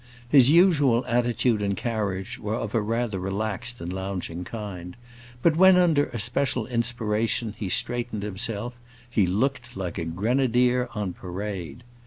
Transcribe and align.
His 0.27 0.49
usual 0.49 1.05
attitude 1.07 1.61
and 1.61 1.77
carriage 1.77 2.39
were 2.39 2.55
of 2.55 2.73
a 2.73 2.81
rather 2.81 3.19
relaxed 3.19 3.79
and 3.79 3.93
lounging 3.93 4.43
kind, 4.43 4.95
but 5.43 5.55
when 5.55 5.77
under 5.77 6.05
a 6.07 6.17
special 6.17 6.65
inspiration, 6.65 7.53
he 7.55 7.69
straightened 7.69 8.23
himself, 8.23 8.73
he 9.07 9.27
looked 9.27 9.77
like 9.77 9.99
a 9.99 10.05
grenadier 10.05 10.89
on 10.95 11.13
parade. 11.13 11.83